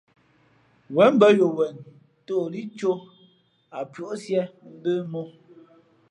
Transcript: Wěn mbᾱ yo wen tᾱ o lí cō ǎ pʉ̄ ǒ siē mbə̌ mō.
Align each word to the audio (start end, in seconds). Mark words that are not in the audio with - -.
Wěn 0.95 1.11
mbᾱ 1.17 1.27
yo 1.39 1.47
wen 1.57 1.75
tᾱ 2.25 2.33
o 2.43 2.45
lí 2.53 2.61
cō 2.79 2.91
ǎ 3.79 3.81
pʉ̄ 3.91 4.03
ǒ 4.11 4.15
siē 4.23 4.43
mbə̌ 4.73 4.93
mō. 5.11 5.21